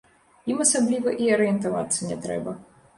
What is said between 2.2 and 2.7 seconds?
трэба.